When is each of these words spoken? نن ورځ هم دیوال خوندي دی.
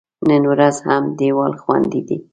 نن 0.27 0.43
ورځ 0.51 0.75
هم 0.87 1.03
دیوال 1.19 1.53
خوندي 1.61 2.01
دی. 2.07 2.17